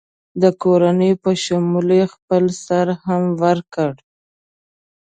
د 0.41 0.43
کورنۍ 0.61 1.11
په 1.23 1.29
شمول 1.43 1.87
یې 1.99 2.05
خپل 2.13 2.43
سر 2.65 2.87
هم 3.05 3.23
ورکړ. 3.43 3.91